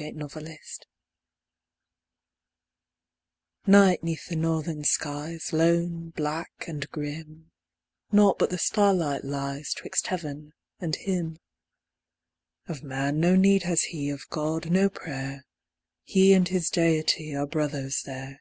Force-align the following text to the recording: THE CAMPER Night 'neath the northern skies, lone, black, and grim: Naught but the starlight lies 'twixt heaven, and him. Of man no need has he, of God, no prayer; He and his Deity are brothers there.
THE 0.00 0.12
CAMPER 0.12 0.54
Night 3.66 4.02
'neath 4.02 4.28
the 4.30 4.34
northern 4.34 4.82
skies, 4.82 5.52
lone, 5.52 6.08
black, 6.08 6.52
and 6.66 6.88
grim: 6.90 7.50
Naught 8.10 8.38
but 8.38 8.48
the 8.48 8.56
starlight 8.56 9.24
lies 9.26 9.74
'twixt 9.74 10.06
heaven, 10.06 10.54
and 10.78 10.96
him. 10.96 11.38
Of 12.66 12.82
man 12.82 13.20
no 13.20 13.36
need 13.36 13.64
has 13.64 13.82
he, 13.92 14.08
of 14.08 14.26
God, 14.30 14.70
no 14.70 14.88
prayer; 14.88 15.44
He 16.04 16.32
and 16.32 16.48
his 16.48 16.70
Deity 16.70 17.34
are 17.36 17.46
brothers 17.46 18.00
there. 18.06 18.40